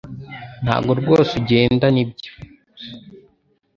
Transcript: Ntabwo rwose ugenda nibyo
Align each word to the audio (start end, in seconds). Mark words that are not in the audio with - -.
Ntabwo 0.63 0.91
rwose 0.99 1.31
ugenda 1.39 1.85
nibyo 1.93 2.31